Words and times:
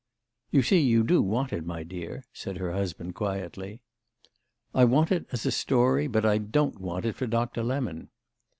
"You 0.49 0.63
see 0.63 0.79
you 0.79 1.03
do 1.03 1.21
want 1.21 1.53
it, 1.53 1.63
my 1.63 1.83
dear," 1.83 2.23
said 2.33 2.57
her 2.57 2.71
husband 2.71 3.13
quietly. 3.13 3.81
"I 4.73 4.83
want 4.83 5.11
it 5.11 5.27
as 5.31 5.45
a 5.45 5.51
story, 5.51 6.07
but 6.07 6.25
I 6.25 6.39
don't 6.39 6.81
want 6.81 7.05
it 7.05 7.13
for 7.15 7.27
Doctor 7.27 7.61
Lemon." 7.61 8.09